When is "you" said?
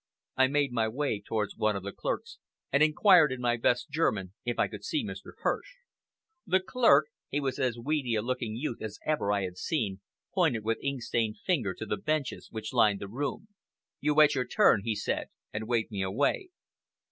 13.99-14.15